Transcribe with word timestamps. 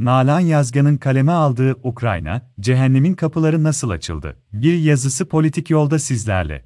Nalan 0.00 0.40
Yazgan'ın 0.40 0.96
kaleme 0.96 1.32
aldığı 1.32 1.76
Ukrayna, 1.82 2.42
cehennemin 2.60 3.14
kapıları 3.14 3.62
nasıl 3.64 3.90
açıldı? 3.90 4.36
Bir 4.52 4.78
yazısı 4.78 5.28
politik 5.28 5.70
yolda 5.70 5.98
sizlerle. 5.98 6.64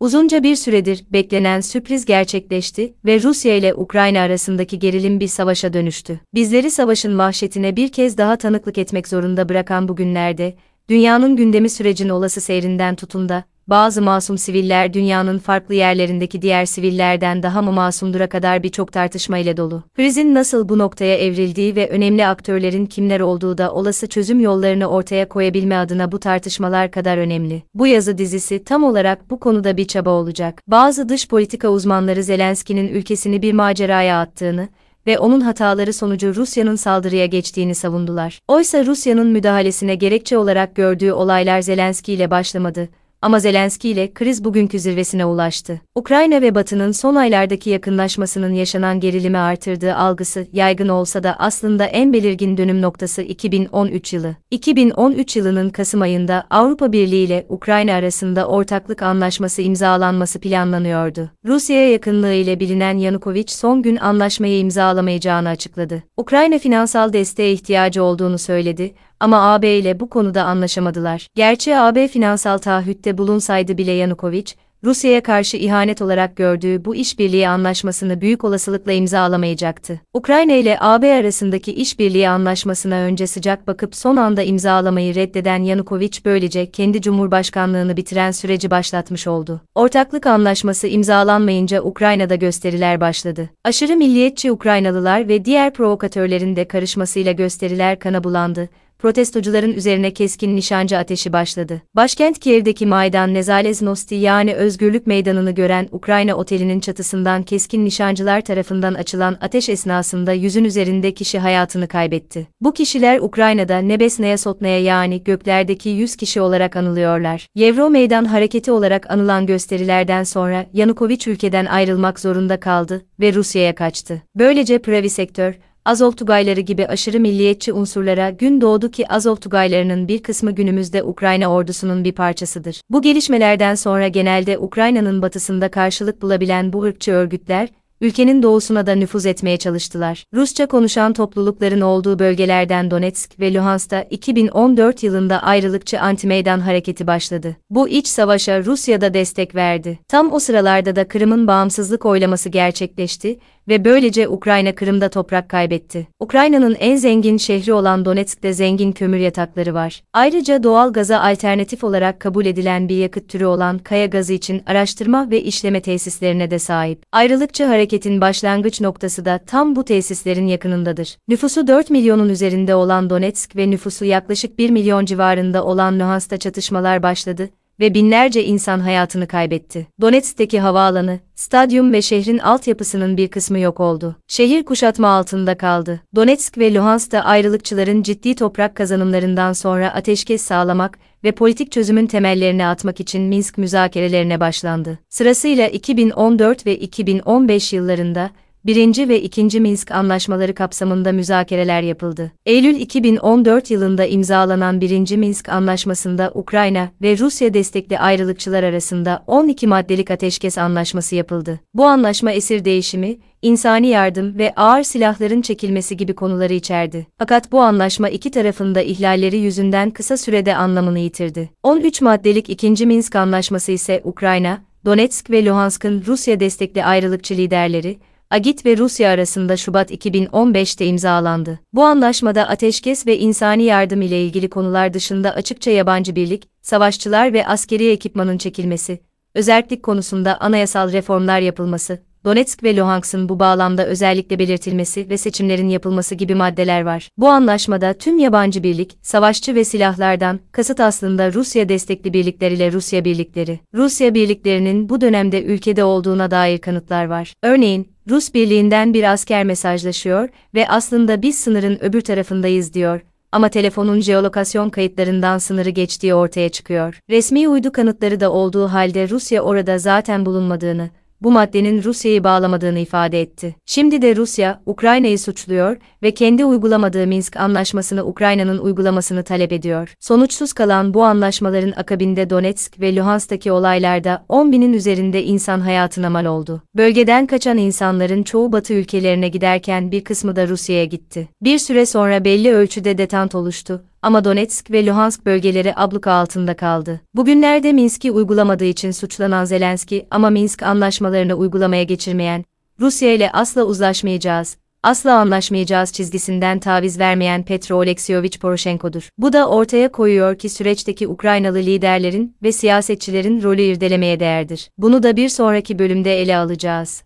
Uzunca 0.00 0.42
bir 0.42 0.56
süredir 0.56 1.04
beklenen 1.12 1.60
sürpriz 1.60 2.04
gerçekleşti 2.04 2.94
ve 3.04 3.22
Rusya 3.22 3.56
ile 3.56 3.74
Ukrayna 3.74 4.20
arasındaki 4.20 4.78
gerilim 4.78 5.20
bir 5.20 5.28
savaşa 5.28 5.72
dönüştü. 5.72 6.20
Bizleri 6.34 6.70
savaşın 6.70 7.18
vahşetine 7.18 7.76
bir 7.76 7.92
kez 7.92 8.18
daha 8.18 8.36
tanıklık 8.36 8.78
etmek 8.78 9.08
zorunda 9.08 9.48
bırakan 9.48 9.88
bu 9.88 9.96
günlerde, 9.96 10.54
dünyanın 10.90 11.36
gündemi 11.36 11.70
sürecin 11.70 12.08
olası 12.08 12.40
seyrinden 12.40 12.94
tutun 12.94 13.28
da, 13.28 13.44
bazı 13.66 14.02
masum 14.02 14.38
siviller 14.38 14.94
dünyanın 14.94 15.38
farklı 15.38 15.74
yerlerindeki 15.74 16.42
diğer 16.42 16.64
sivillerden 16.64 17.42
daha 17.42 17.62
mı 17.62 17.72
masumdura 17.72 18.28
kadar 18.28 18.62
birçok 18.62 18.92
tartışma 18.92 19.38
ile 19.38 19.56
dolu. 19.56 19.82
Krizin 19.96 20.34
nasıl 20.34 20.68
bu 20.68 20.78
noktaya 20.78 21.16
evrildiği 21.16 21.76
ve 21.76 21.88
önemli 21.88 22.26
aktörlerin 22.26 22.86
kimler 22.86 23.20
olduğu 23.20 23.58
da 23.58 23.72
olası 23.72 24.06
çözüm 24.06 24.40
yollarını 24.40 24.86
ortaya 24.86 25.28
koyabilme 25.28 25.76
adına 25.76 26.12
bu 26.12 26.20
tartışmalar 26.20 26.90
kadar 26.90 27.16
önemli. 27.16 27.62
Bu 27.74 27.86
yazı 27.86 28.18
dizisi 28.18 28.64
tam 28.64 28.84
olarak 28.84 29.30
bu 29.30 29.40
konuda 29.40 29.76
bir 29.76 29.84
çaba 29.84 30.10
olacak. 30.10 30.62
Bazı 30.66 31.08
dış 31.08 31.28
politika 31.28 31.68
uzmanları 31.68 32.22
Zelenski'nin 32.22 32.88
ülkesini 32.88 33.42
bir 33.42 33.52
maceraya 33.52 34.20
attığını, 34.20 34.68
ve 35.06 35.18
onun 35.18 35.40
hataları 35.40 35.92
sonucu 35.92 36.34
Rusya'nın 36.34 36.76
saldırıya 36.76 37.26
geçtiğini 37.26 37.74
savundular. 37.74 38.38
Oysa 38.48 38.86
Rusya'nın 38.86 39.26
müdahalesine 39.26 39.94
gerekçe 39.94 40.38
olarak 40.38 40.74
gördüğü 40.74 41.12
olaylar 41.12 41.60
Zelenski 41.60 42.12
ile 42.12 42.30
başlamadı 42.30 42.88
ama 43.22 43.40
Zelenski 43.40 43.88
ile 43.88 44.12
kriz 44.14 44.44
bugünkü 44.44 44.78
zirvesine 44.78 45.24
ulaştı. 45.24 45.80
Ukrayna 45.94 46.42
ve 46.42 46.54
Batı'nın 46.54 46.92
son 46.92 47.14
aylardaki 47.14 47.70
yakınlaşmasının 47.70 48.52
yaşanan 48.52 49.00
gerilimi 49.00 49.38
artırdığı 49.38 49.94
algısı 49.94 50.46
yaygın 50.52 50.88
olsa 50.88 51.22
da 51.22 51.36
aslında 51.38 51.84
en 51.84 52.12
belirgin 52.12 52.56
dönüm 52.56 52.82
noktası 52.82 53.22
2013 53.22 54.12
yılı. 54.12 54.36
2013 54.50 55.36
yılının 55.36 55.70
Kasım 55.70 56.02
ayında 56.02 56.44
Avrupa 56.50 56.92
Birliği 56.92 57.24
ile 57.24 57.46
Ukrayna 57.48 57.92
arasında 57.92 58.46
ortaklık 58.46 59.02
anlaşması 59.02 59.62
imzalanması 59.62 60.40
planlanıyordu. 60.40 61.30
Rusya'ya 61.46 61.92
yakınlığı 61.92 62.32
ile 62.32 62.60
bilinen 62.60 62.98
Yanukovych 62.98 63.50
son 63.50 63.82
gün 63.82 63.96
anlaşmayı 63.96 64.58
imzalamayacağını 64.58 65.48
açıkladı. 65.48 66.02
Ukrayna 66.16 66.58
finansal 66.58 67.12
desteğe 67.12 67.52
ihtiyacı 67.52 68.02
olduğunu 68.02 68.38
söyledi 68.38 68.94
ama 69.22 69.52
AB 69.52 69.78
ile 69.78 70.00
bu 70.00 70.10
konuda 70.10 70.44
anlaşamadılar. 70.44 71.26
Gerçi 71.34 71.76
AB 71.76 72.08
finansal 72.08 72.58
taahhütte 72.58 73.18
bulunsaydı 73.18 73.78
bile 73.78 73.92
Yanukovych, 73.92 74.54
Rusya'ya 74.84 75.22
karşı 75.22 75.56
ihanet 75.56 76.02
olarak 76.02 76.36
gördüğü 76.36 76.84
bu 76.84 76.94
işbirliği 76.94 77.48
anlaşmasını 77.48 78.20
büyük 78.20 78.44
olasılıkla 78.44 78.92
imzalamayacaktı. 78.92 80.00
Ukrayna 80.14 80.52
ile 80.52 80.76
AB 80.80 81.14
arasındaki 81.14 81.72
işbirliği 81.74 82.28
anlaşmasına 82.28 82.94
önce 82.94 83.26
sıcak 83.26 83.66
bakıp 83.66 83.96
son 83.96 84.16
anda 84.16 84.42
imzalamayı 84.42 85.14
reddeden 85.14 85.62
Yanukovych 85.62 86.24
böylece 86.24 86.70
kendi 86.70 87.02
cumhurbaşkanlığını 87.02 87.96
bitiren 87.96 88.30
süreci 88.30 88.70
başlatmış 88.70 89.26
oldu. 89.26 89.60
Ortaklık 89.74 90.26
anlaşması 90.26 90.88
imzalanmayınca 90.88 91.82
Ukrayna'da 91.82 92.34
gösteriler 92.34 93.00
başladı. 93.00 93.50
Aşırı 93.64 93.96
milliyetçi 93.96 94.52
Ukraynalılar 94.52 95.28
ve 95.28 95.44
diğer 95.44 95.72
provokatörlerin 95.72 96.56
de 96.56 96.68
karışmasıyla 96.68 97.32
gösteriler 97.32 97.98
kana 97.98 98.24
bulandı 98.24 98.68
protestocuların 99.02 99.72
üzerine 99.72 100.10
keskin 100.10 100.56
nişancı 100.56 100.98
ateşi 100.98 101.32
başladı. 101.32 101.82
Başkent 101.96 102.38
Kiev'deki 102.38 102.86
Maydan 102.86 103.34
Nezaleznosti 103.34 104.14
yani 104.14 104.54
Özgürlük 104.54 105.06
Meydanı'nı 105.06 105.50
gören 105.50 105.88
Ukrayna 105.92 106.34
Oteli'nin 106.34 106.80
çatısından 106.80 107.42
keskin 107.42 107.84
nişancılar 107.84 108.40
tarafından 108.40 108.94
açılan 108.94 109.36
ateş 109.40 109.68
esnasında 109.68 110.32
yüzün 110.32 110.64
üzerinde 110.64 111.14
kişi 111.14 111.38
hayatını 111.38 111.88
kaybetti. 111.88 112.46
Bu 112.60 112.72
kişiler 112.72 113.18
Ukrayna'da 113.18 113.78
Nebesnaya 113.78 114.38
Sotnaya 114.38 114.80
yani 114.80 115.24
göklerdeki 115.24 115.88
100 115.88 116.16
kişi 116.16 116.40
olarak 116.40 116.76
anılıyorlar. 116.76 117.46
Yevro 117.54 117.90
Meydan 117.90 118.24
hareketi 118.24 118.72
olarak 118.72 119.10
anılan 119.10 119.46
gösterilerden 119.46 120.24
sonra 120.24 120.66
Yanukovych 120.72 121.28
ülkeden 121.28 121.66
ayrılmak 121.66 122.20
zorunda 122.20 122.60
kaldı 122.60 123.02
ve 123.20 123.34
Rusya'ya 123.34 123.74
kaçtı. 123.74 124.22
Böylece 124.36 124.78
Pravi 124.78 125.10
sektör, 125.10 125.54
Azov 125.84 126.12
Tugayları 126.12 126.60
gibi 126.60 126.86
aşırı 126.86 127.20
milliyetçi 127.20 127.72
unsurlara 127.72 128.30
gün 128.30 128.60
doğdu 128.60 128.90
ki 128.90 129.08
Azov 129.08 129.36
Tugaylarının 129.36 130.08
bir 130.08 130.22
kısmı 130.22 130.50
günümüzde 130.50 131.02
Ukrayna 131.02 131.52
ordusunun 131.52 132.04
bir 132.04 132.12
parçasıdır. 132.12 132.82
Bu 132.90 133.02
gelişmelerden 133.02 133.74
sonra 133.74 134.08
genelde 134.08 134.58
Ukrayna'nın 134.58 135.22
batısında 135.22 135.70
karşılık 135.70 136.22
bulabilen 136.22 136.72
bu 136.72 136.82
ırkçı 136.82 137.12
örgütler, 137.12 137.68
ülkenin 138.02 138.42
doğusuna 138.42 138.86
da 138.86 138.94
nüfuz 138.94 139.26
etmeye 139.26 139.56
çalıştılar. 139.56 140.24
Rusça 140.34 140.66
konuşan 140.66 141.12
toplulukların 141.12 141.80
olduğu 141.80 142.18
bölgelerden 142.18 142.90
Donetsk 142.90 143.40
ve 143.40 143.54
Luhansk'ta 143.54 144.02
2014 144.02 145.02
yılında 145.02 145.42
ayrılıkçı 145.42 145.96
anti-meydan 145.96 146.60
hareketi 146.60 147.06
başladı. 147.06 147.56
Bu 147.70 147.88
iç 147.88 148.06
savaşa 148.06 148.64
Rusya 148.64 149.00
da 149.00 149.14
destek 149.14 149.54
verdi. 149.54 149.98
Tam 150.08 150.32
o 150.32 150.38
sıralarda 150.38 150.96
da 150.96 151.08
Kırım'ın 151.08 151.46
bağımsızlık 151.46 152.06
oylaması 152.06 152.48
gerçekleşti 152.48 153.38
ve 153.68 153.84
böylece 153.84 154.28
Ukrayna 154.28 154.74
Kırım'da 154.74 155.08
toprak 155.08 155.48
kaybetti. 155.48 156.06
Ukrayna'nın 156.20 156.76
en 156.80 156.96
zengin 156.96 157.36
şehri 157.36 157.72
olan 157.72 158.04
Donetsk'te 158.04 158.52
zengin 158.52 158.92
kömür 158.92 159.18
yatakları 159.18 159.74
var. 159.74 160.02
Ayrıca 160.12 160.62
doğal 160.62 160.92
gaza 160.92 161.20
alternatif 161.20 161.84
olarak 161.84 162.20
kabul 162.20 162.46
edilen 162.46 162.88
bir 162.88 162.96
yakıt 162.96 163.28
türü 163.28 163.44
olan 163.44 163.78
kaya 163.78 164.06
gazı 164.06 164.32
için 164.32 164.62
araştırma 164.66 165.30
ve 165.30 165.42
işleme 165.42 165.80
tesislerine 165.80 166.50
de 166.50 166.58
sahip. 166.58 167.02
Ayrılıkçı 167.12 167.64
hareketin 167.92 168.20
başlangıç 168.20 168.80
noktası 168.80 169.24
da 169.24 169.40
tam 169.46 169.76
bu 169.76 169.84
tesislerin 169.84 170.46
yakınındadır. 170.46 171.16
Nüfusu 171.28 171.66
4 171.66 171.90
milyonun 171.90 172.28
üzerinde 172.28 172.74
olan 172.74 173.10
Donetsk 173.10 173.56
ve 173.56 173.70
nüfusu 173.70 174.04
yaklaşık 174.04 174.58
1 174.58 174.70
milyon 174.70 175.04
civarında 175.04 175.64
olan 175.64 176.00
Luhansk'ta 176.00 176.36
çatışmalar 176.36 177.02
başladı 177.02 177.48
ve 177.82 177.94
binlerce 177.94 178.44
insan 178.44 178.80
hayatını 178.80 179.26
kaybetti. 179.26 179.86
Donetsk'teki 180.00 180.60
havaalanı, 180.60 181.20
stadyum 181.34 181.92
ve 181.92 182.02
şehrin 182.02 182.38
altyapısının 182.38 183.16
bir 183.16 183.28
kısmı 183.28 183.58
yok 183.58 183.80
oldu. 183.80 184.16
Şehir 184.28 184.62
kuşatma 184.62 185.08
altında 185.08 185.56
kaldı. 185.58 186.00
Donetsk 186.16 186.58
ve 186.58 186.74
Luhansk'ta 186.74 187.20
ayrılıkçıların 187.20 188.02
ciddi 188.02 188.34
toprak 188.34 188.74
kazanımlarından 188.74 189.52
sonra 189.52 189.94
ateşkes 189.94 190.42
sağlamak 190.42 190.98
ve 191.24 191.32
politik 191.32 191.72
çözümün 191.72 192.06
temellerini 192.06 192.66
atmak 192.66 193.00
için 193.00 193.22
Minsk 193.22 193.58
müzakerelerine 193.58 194.40
başlandı. 194.40 194.98
Sırasıyla 195.08 195.68
2014 195.68 196.66
ve 196.66 196.76
2015 196.76 197.72
yıllarında 197.72 198.30
1. 198.66 199.08
ve 199.08 199.22
2. 199.22 199.60
Minsk 199.60 199.90
anlaşmaları 199.90 200.54
kapsamında 200.54 201.12
müzakereler 201.12 201.82
yapıldı. 201.82 202.32
Eylül 202.46 202.76
2014 202.76 203.70
yılında 203.70 204.04
imzalanan 204.04 204.80
1. 204.80 205.16
Minsk 205.16 205.48
anlaşmasında 205.48 206.30
Ukrayna 206.34 206.88
ve 207.02 207.18
Rusya 207.18 207.54
destekli 207.54 207.98
ayrılıkçılar 207.98 208.62
arasında 208.62 209.24
12 209.26 209.66
maddelik 209.66 210.10
ateşkes 210.10 210.58
anlaşması 210.58 211.14
yapıldı. 211.14 211.60
Bu 211.74 211.84
anlaşma 211.84 212.32
esir 212.32 212.64
değişimi, 212.64 213.16
insani 213.42 213.88
yardım 213.88 214.38
ve 214.38 214.52
ağır 214.56 214.82
silahların 214.82 215.42
çekilmesi 215.42 215.96
gibi 215.96 216.14
konuları 216.14 216.54
içerdi. 216.54 217.06
Fakat 217.18 217.52
bu 217.52 217.60
anlaşma 217.60 218.08
iki 218.08 218.30
tarafında 218.30 218.82
ihlalleri 218.82 219.38
yüzünden 219.38 219.90
kısa 219.90 220.16
sürede 220.16 220.56
anlamını 220.56 220.98
yitirdi. 220.98 221.50
13 221.62 222.00
maddelik 222.00 222.50
2. 222.50 222.86
Minsk 222.86 223.16
anlaşması 223.16 223.72
ise 223.72 224.00
Ukrayna, 224.04 224.58
Donetsk 224.84 225.30
ve 225.30 225.44
Luhansk'ın 225.44 226.04
Rusya 226.06 226.40
destekli 226.40 226.84
ayrılıkçı 226.84 227.34
liderleri, 227.34 227.98
Agit 228.32 228.66
ve 228.66 228.76
Rusya 228.76 229.10
arasında 229.10 229.56
Şubat 229.56 229.90
2015'te 229.90 230.86
imzalandı. 230.86 231.58
Bu 231.72 231.84
anlaşmada 231.84 232.48
ateşkes 232.48 233.06
ve 233.06 233.18
insani 233.18 233.62
yardım 233.62 234.02
ile 234.02 234.24
ilgili 234.24 234.50
konular 234.50 234.94
dışında 234.94 235.34
açıkça 235.34 235.70
yabancı 235.70 236.16
birlik, 236.16 236.48
savaşçılar 236.62 237.32
ve 237.32 237.46
askeri 237.46 237.90
ekipmanın 237.90 238.38
çekilmesi, 238.38 239.00
özellik 239.34 239.82
konusunda 239.82 240.40
anayasal 240.40 240.92
reformlar 240.92 241.40
yapılması, 241.40 241.98
Donetsk 242.24 242.62
ve 242.62 242.76
Luhansk'ın 242.76 243.28
bu 243.28 243.38
bağlamda 243.38 243.86
özellikle 243.86 244.38
belirtilmesi 244.38 245.10
ve 245.10 245.18
seçimlerin 245.18 245.68
yapılması 245.68 246.14
gibi 246.14 246.34
maddeler 246.34 246.82
var. 246.82 247.08
Bu 247.18 247.28
anlaşmada 247.28 247.92
tüm 247.92 248.18
yabancı 248.18 248.62
birlik, 248.62 248.96
savaşçı 249.02 249.54
ve 249.54 249.64
silahlardan, 249.64 250.40
kasıt 250.52 250.80
aslında 250.80 251.32
Rusya 251.32 251.68
destekli 251.68 252.12
birlikler 252.12 252.50
ile 252.50 252.72
Rusya 252.72 253.04
birlikleri. 253.04 253.60
Rusya 253.74 254.14
birliklerinin 254.14 254.88
bu 254.88 255.00
dönemde 255.00 255.42
ülkede 255.42 255.84
olduğuna 255.84 256.30
dair 256.30 256.58
kanıtlar 256.58 257.04
var. 257.04 257.34
Örneğin, 257.42 257.91
Rus 258.10 258.34
birliğinden 258.34 258.94
bir 258.94 259.12
asker 259.12 259.44
mesajlaşıyor 259.44 260.28
ve 260.54 260.68
aslında 260.68 261.22
biz 261.22 261.38
sınırın 261.38 261.78
öbür 261.80 262.00
tarafındayız 262.00 262.74
diyor 262.74 263.00
ama 263.32 263.48
telefonun 263.48 264.00
jeolokasyon 264.00 264.70
kayıtlarından 264.70 265.38
sınırı 265.38 265.70
geçtiği 265.70 266.14
ortaya 266.14 266.48
çıkıyor. 266.48 266.98
Resmi 267.10 267.48
uydu 267.48 267.72
kanıtları 267.72 268.20
da 268.20 268.32
olduğu 268.32 268.68
halde 268.68 269.08
Rusya 269.08 269.42
orada 269.42 269.78
zaten 269.78 270.26
bulunmadığını, 270.26 270.90
bu 271.22 271.32
maddenin 271.32 271.82
Rusya'yı 271.82 272.24
bağlamadığını 272.24 272.78
ifade 272.78 273.20
etti. 273.20 273.54
Şimdi 273.66 274.02
de 274.02 274.16
Rusya, 274.16 274.62
Ukrayna'yı 274.66 275.18
suçluyor 275.18 275.76
ve 276.02 276.14
kendi 276.14 276.44
uygulamadığı 276.44 277.06
Minsk 277.06 277.36
anlaşmasını 277.36 278.04
Ukrayna'nın 278.04 278.58
uygulamasını 278.58 279.22
talep 279.22 279.52
ediyor. 279.52 279.94
Sonuçsuz 280.00 280.52
kalan 280.52 280.94
bu 280.94 281.04
anlaşmaların 281.04 281.72
akabinde 281.76 282.30
Donetsk 282.30 282.80
ve 282.80 282.96
Luhansk'taki 282.96 283.52
olaylarda 283.52 284.24
10 284.28 284.52
binin 284.52 284.72
üzerinde 284.72 285.24
insan 285.24 285.60
hayatına 285.60 286.10
mal 286.10 286.24
oldu. 286.24 286.62
Bölgeden 286.76 287.26
kaçan 287.26 287.58
insanların 287.58 288.22
çoğu 288.22 288.52
Batı 288.52 288.74
ülkelerine 288.74 289.28
giderken 289.28 289.92
bir 289.92 290.04
kısmı 290.04 290.36
da 290.36 290.48
Rusya'ya 290.48 290.84
gitti. 290.84 291.28
Bir 291.42 291.58
süre 291.58 291.86
sonra 291.86 292.24
belli 292.24 292.52
ölçüde 292.52 292.98
detant 292.98 293.34
oluştu 293.34 293.84
ama 294.02 294.24
Donetsk 294.24 294.70
ve 294.70 294.86
Luhansk 294.86 295.26
bölgeleri 295.26 295.72
abluka 295.76 296.12
altında 296.12 296.56
kaldı. 296.56 297.00
Bugünlerde 297.14 297.72
Minsk'i 297.72 298.10
uygulamadığı 298.10 298.64
için 298.64 298.90
suçlanan 298.90 299.44
Zelenski 299.44 300.06
ama 300.10 300.30
Minsk 300.30 300.62
anlaşmalarını 300.62 301.34
uygulamaya 301.34 301.82
geçirmeyen, 301.82 302.44
Rusya 302.80 303.14
ile 303.14 303.30
asla 303.32 303.64
uzlaşmayacağız, 303.64 304.56
asla 304.82 305.14
anlaşmayacağız 305.14 305.92
çizgisinden 305.92 306.58
taviz 306.58 306.98
vermeyen 306.98 307.44
Petro 307.44 307.76
Oleksiyevich 307.76 308.38
Poroshenko'dur. 308.38 309.08
Bu 309.18 309.32
da 309.32 309.48
ortaya 309.48 309.92
koyuyor 309.92 310.38
ki 310.38 310.48
süreçteki 310.48 311.08
Ukraynalı 311.08 311.58
liderlerin 311.58 312.36
ve 312.42 312.52
siyasetçilerin 312.52 313.42
rolü 313.42 313.62
irdelemeye 313.62 314.20
değerdir. 314.20 314.70
Bunu 314.78 315.02
da 315.02 315.16
bir 315.16 315.28
sonraki 315.28 315.78
bölümde 315.78 316.22
ele 316.22 316.36
alacağız. 316.36 317.02